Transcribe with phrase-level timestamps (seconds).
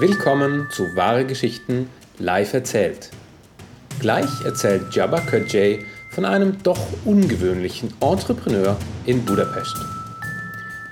[0.00, 1.88] Willkommen zu Wahre Geschichten
[2.20, 3.10] live erzählt.
[3.98, 9.74] Gleich erzählt Jabba Kajay von einem doch ungewöhnlichen Entrepreneur in Budapest.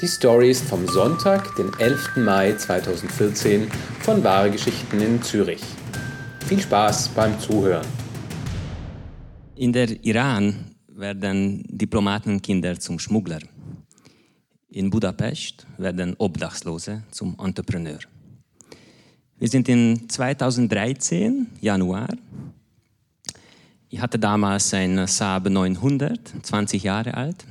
[0.02, 2.16] Die Story ist vom Sonntag, den 11.
[2.16, 3.68] Mai 2014
[4.00, 5.62] von Wahre Geschichten in Zürich.
[6.44, 7.86] Viel Spaß beim Zuhören.
[9.54, 13.38] In der Iran werden Diplomatenkinder zum Schmuggler.
[14.68, 18.00] In Budapest werden Obdachlose zum Entrepreneur.
[19.38, 22.08] Wir sind in 2013, Januar.
[23.90, 27.44] Ich hatte damals einen Saab 900, 20 Jahre alt,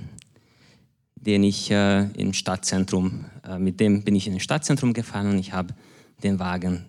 [1.15, 5.53] den ich äh, im Stadtzentrum, äh, mit dem bin ich in Stadtzentrum gefahren und ich
[5.53, 5.75] habe
[6.23, 6.85] den Wagen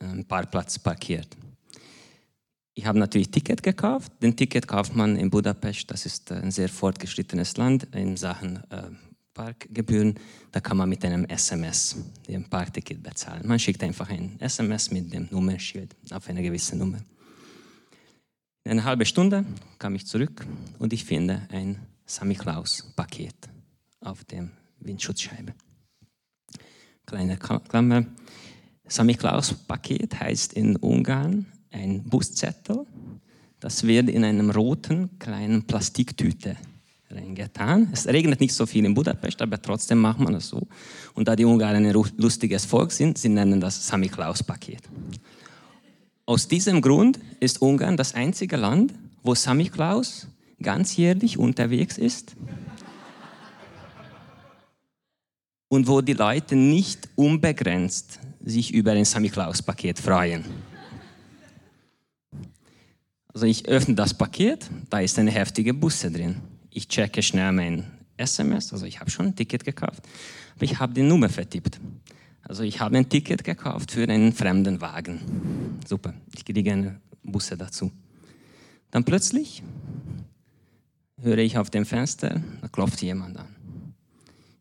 [0.00, 1.28] am äh, Parkplatz parkiert.
[2.74, 4.10] Ich habe natürlich Ticket gekauft.
[4.22, 5.88] Den Ticket kauft man in Budapest.
[5.88, 8.90] Das ist ein sehr fortgeschrittenes Land in Sachen äh,
[9.34, 10.18] Parkgebühren.
[10.50, 11.96] Da kann man mit einem SMS
[12.28, 13.46] den Parkticket bezahlen.
[13.46, 16.98] Man schickt einfach ein SMS mit dem Nummernschild auf eine gewisse Nummer.
[18.64, 19.44] In einer halben Stunde
[19.78, 20.46] kam ich zurück
[20.78, 23.34] und ich finde ein Sammy Klaus Paket
[24.00, 25.54] auf dem Windschutzscheibe.
[27.06, 28.06] Kleine Klammer.
[28.86, 32.86] Sammy Klaus Paket heißt in Ungarn ein Buszettel.
[33.58, 36.56] Das wird in einem roten kleinen Plastiktüte
[37.12, 37.88] reingetan.
[37.92, 40.66] Es regnet nicht so viel in Budapest, aber trotzdem macht man das so.
[41.14, 44.82] Und da die Ungarn ein lustiges Volk sind, sie nennen das Samichlaus-Paket.
[46.26, 50.28] Aus diesem Grund ist Ungarn das einzige Land, wo Samichlaus
[50.60, 52.34] ganzjährlich unterwegs ist
[55.68, 60.44] und wo die Leute nicht unbegrenzt sich über ein Samichlaus-Paket freuen.
[63.32, 66.36] Also ich öffne das Paket, da ist eine heftige Busse drin.
[66.74, 67.84] Ich checke schnell mein
[68.16, 70.02] SMS, also ich habe schon ein Ticket gekauft,
[70.54, 71.78] aber ich habe die Nummer vertippt.
[72.42, 75.78] Also ich habe ein Ticket gekauft für einen fremden Wagen.
[75.86, 77.92] Super, ich kriege eine Busse dazu.
[78.90, 79.62] Dann plötzlich
[81.20, 83.54] höre ich auf dem Fenster, da klopft jemand an.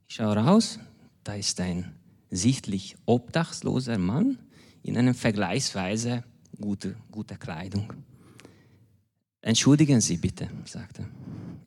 [0.07, 0.79] Ich schaue raus,
[1.23, 1.95] da ist ein
[2.29, 4.37] sichtlich obdachloser Mann
[4.83, 6.23] in einer vergleichsweise
[6.59, 7.93] guten gute Kleidung.
[9.41, 11.09] Entschuldigen Sie bitte, sagte er.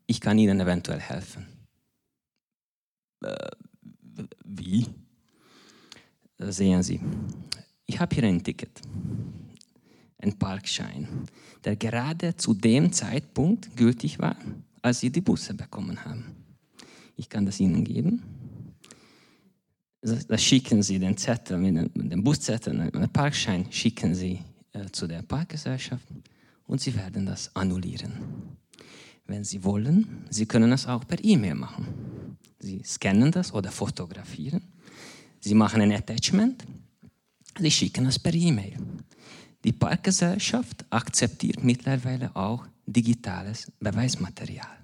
[0.07, 1.47] Ich kann Ihnen eventuell helfen.
[3.23, 3.51] Äh,
[4.45, 4.87] wie?
[6.39, 7.01] Sehen Sie,
[7.87, 8.81] ich habe hier ein Ticket,
[10.19, 11.09] ein Parkschein,
[11.65, 14.37] der gerade zu dem Zeitpunkt gültig war,
[14.83, 16.37] als Sie die Busse bekommen haben.
[17.17, 18.23] Ich kann das Ihnen geben.
[20.01, 24.41] Da schicken Sie den Zettel, mit dem Buszettel, den Parkschein, schicken Sie
[24.73, 26.07] äh, zu der Parkgesellschaft
[26.67, 28.13] und Sie werden das annullieren.
[29.27, 32.37] Wenn Sie wollen, Sie können es auch per E-Mail machen.
[32.59, 34.63] Sie scannen das oder fotografieren.
[35.41, 36.65] Sie machen ein Attachment.
[37.59, 38.77] Sie schicken es per E-Mail.
[39.65, 44.84] Die Parkgesellschaft akzeptiert mittlerweile auch digitales Beweismaterial.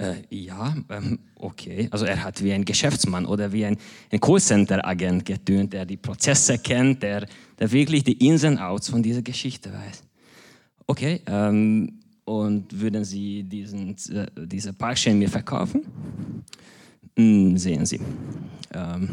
[0.00, 1.88] Äh, ja, ähm, okay.
[1.90, 3.76] Also er hat wie ein Geschäftsmann oder wie ein,
[4.10, 7.26] ein Callcenter-Agent getönt, der die Prozesse kennt, der,
[7.58, 10.02] der wirklich die Ins und Outs von dieser Geschichte weiß.
[10.86, 15.82] Okay, ähm, und würden Sie diesen, äh, diese Parkschein mir verkaufen?
[17.16, 18.00] Hm, sehen Sie.
[18.72, 19.10] Ähm,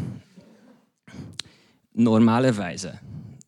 [1.92, 2.98] normalerweise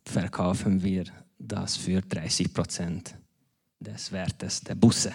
[0.04, 1.04] verkaufen wir
[1.38, 3.14] das für 30 Prozent
[3.80, 5.14] des Wertes der Busse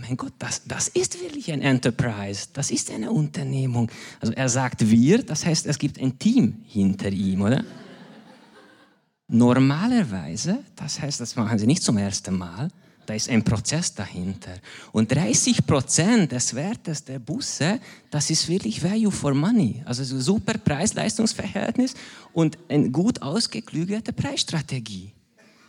[0.00, 3.90] mein Gott, das, das ist wirklich ein Enterprise, das ist eine Unternehmung.
[4.20, 7.64] Also er sagt wir, das heißt, es gibt ein Team hinter ihm, oder?
[9.28, 12.68] Normalerweise, das heißt, das machen sie nicht zum ersten Mal,
[13.06, 14.54] da ist ein Prozess dahinter.
[14.92, 17.80] Und 30 Prozent des Wertes der Busse,
[18.10, 19.82] das ist wirklich Value for Money.
[19.84, 21.94] Also so super Preis-Leistungs-Verhältnis
[22.32, 25.12] und eine gut ausgeklügelte Preisstrategie.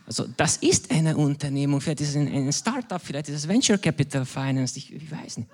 [0.05, 4.25] Also das ist eine Unternehmung, vielleicht ist es ein Startup, vielleicht ist es Venture Capital
[4.25, 5.49] Finance, ich, ich weiß nicht.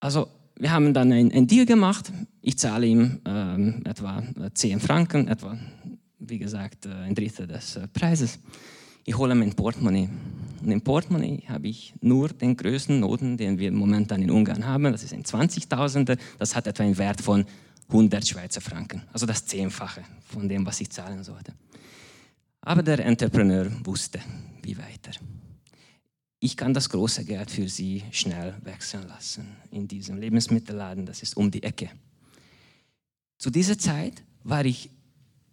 [0.00, 0.28] Also
[0.58, 2.12] wir haben dann ein, ein Deal gemacht.
[2.42, 4.22] Ich zahle ihm ähm, etwa
[4.54, 5.56] 10 Franken, etwa,
[6.18, 8.40] wie gesagt, äh, ein Drittel des äh, Preises.
[9.04, 10.08] Ich hole mein Portemonnaie.
[10.60, 14.84] Und im Portemonnaie habe ich nur den größten Noten, den wir momentan in Ungarn haben.
[14.84, 16.18] Das ist ein 20.000er.
[16.38, 17.44] Das hat etwa einen Wert von
[17.88, 19.02] 100 Schweizer Franken.
[19.12, 21.52] Also das Zehnfache von dem, was ich zahlen sollte.
[22.60, 24.20] Aber der Entrepreneur wusste,
[24.62, 25.12] wie weiter.
[26.40, 31.36] Ich kann das große Geld für Sie schnell wechseln lassen in diesem Lebensmittelladen, das ist
[31.36, 31.90] um die Ecke.
[33.38, 34.90] Zu dieser Zeit war ich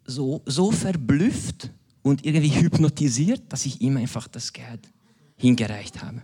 [0.05, 1.71] so, so verblüfft
[2.03, 4.91] und irgendwie hypnotisiert, dass ich ihm einfach das Geld
[5.37, 6.21] hingereicht habe.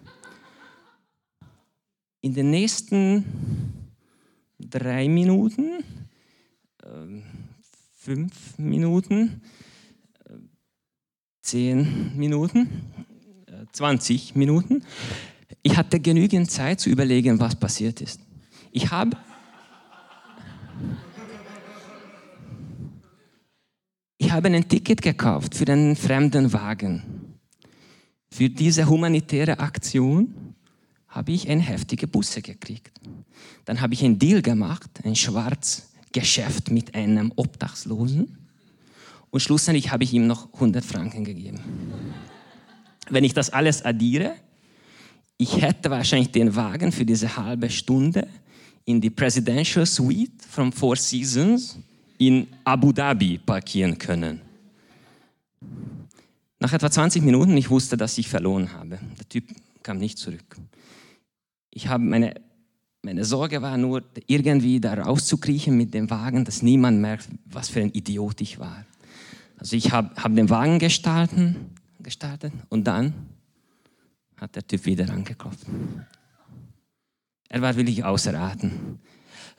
[2.21, 3.25] In den nächsten
[4.59, 5.83] drei Minuten,
[6.83, 7.21] äh,
[7.97, 9.41] fünf Minuten,
[11.41, 12.91] 10 Minuten,
[13.47, 14.83] äh, 20 Minuten.
[15.63, 18.19] Ich hatte genügend Zeit zu überlegen, was passiert ist.
[18.71, 19.17] Ich habe
[24.17, 27.37] ich habe ein Ticket gekauft für einen fremden Wagen.
[28.31, 30.55] Für diese humanitäre Aktion
[31.09, 32.97] habe ich eine heftige Busse gekriegt.
[33.65, 38.37] Dann habe ich einen Deal gemacht, ein Schwarzgeschäft mit einem Obdachlosen.
[39.31, 41.59] Und schlussendlich habe ich ihm noch 100 Franken gegeben.
[43.09, 44.35] Wenn ich das alles addiere,
[45.37, 48.27] ich hätte wahrscheinlich den Wagen für diese halbe Stunde
[48.85, 51.79] in die Presidential Suite from Four Seasons
[52.17, 54.41] in Abu Dhabi parkieren können.
[56.59, 58.99] Nach etwa 20 Minuten, ich wusste, dass ich verloren habe.
[59.17, 59.45] Der Typ
[59.81, 60.57] kam nicht zurück.
[61.71, 62.35] Ich habe meine,
[63.01, 67.81] meine Sorge war nur, irgendwie da rauszukriechen mit dem Wagen, dass niemand merkt, was für
[67.81, 68.85] ein Idiot ich war.
[69.61, 73.13] Also ich habe hab den Wagen gestalten, gestartet und dann
[74.35, 75.67] hat der Typ wieder angeklopft.
[77.47, 78.97] Er war wirklich außer Atem.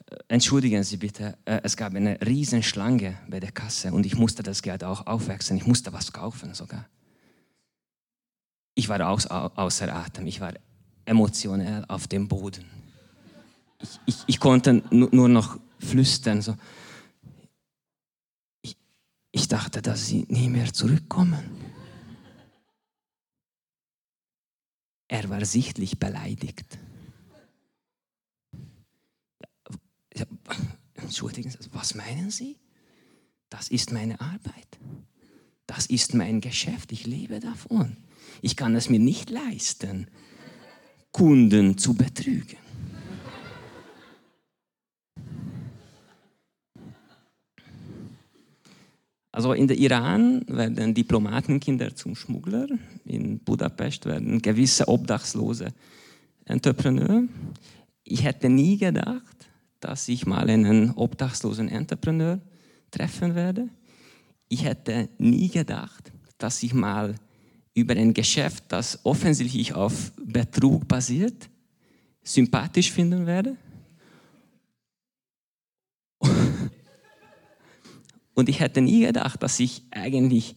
[0.07, 4.43] Äh, entschuldigen Sie bitte, äh, es gab eine Riesenschlange bei der Kasse und ich musste
[4.43, 5.57] das Geld auch aufwechseln.
[5.57, 6.89] Ich musste was kaufen sogar.
[8.75, 10.55] Ich war außer Atem, ich war
[11.05, 12.65] emotionell auf dem Boden.
[13.79, 16.43] Ich, ich, ich konnte nur noch flüstern.
[16.43, 16.57] So.
[19.33, 21.51] Ich, dachte, dass Sie nie mehr zurückkommen.
[25.09, 26.79] Er war sichtlich beleidigt.
[30.95, 32.59] Entschuldigen Sie, was meinen Sie?
[33.49, 34.79] Das ist meine Arbeit.
[35.67, 36.93] Das ist mein Geschäft.
[36.93, 37.97] Ich lebe davon.
[38.43, 40.09] Ich kann es mir nicht leisten,
[41.11, 42.62] Kunden zu betrügen.
[49.33, 52.67] Also in der Iran werden Diplomatenkinder zum Schmuggler,
[53.07, 55.73] in Budapest werden gewisse Obdachlose
[56.45, 57.25] Entrepreneur.
[58.05, 59.49] Ich hätte nie gedacht,
[59.81, 62.41] dass ich mal einen obdachlosen Entrepreneur
[62.91, 63.69] treffen werde.
[64.49, 67.15] Ich hätte nie gedacht, dass ich mal
[67.75, 71.49] über ein Geschäft, das offensichtlich auf Betrug basiert,
[72.23, 73.57] sympathisch finden werde.
[78.35, 80.57] Und ich hätte nie gedacht, dass ich eigentlich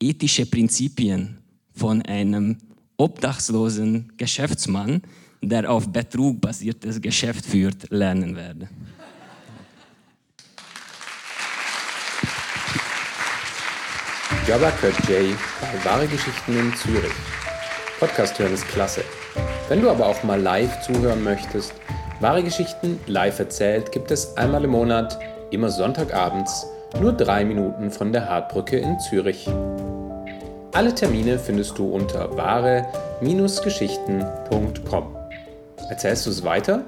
[0.00, 1.38] ethische Prinzipien
[1.72, 2.58] von einem
[2.96, 5.02] obdachlosen Geschäftsmann,
[5.42, 8.68] der auf Betrug basiertes Geschäft führt, lernen werde.
[14.46, 15.34] Jabba Kurt J.
[15.60, 17.12] bei Wahre Geschichten in Zürich.
[17.98, 19.02] Podcast hören ist klasse.
[19.68, 21.72] Wenn du aber auch mal live zuhören möchtest,
[22.20, 25.18] Wahre Geschichten live erzählt gibt es einmal im Monat,
[25.50, 26.66] immer Sonntagabends
[27.00, 29.48] nur drei Minuten von der Hartbrücke in Zürich.
[30.72, 35.16] Alle Termine findest du unter wahre-geschichten.com.
[35.88, 36.84] Erzählst du es weiter?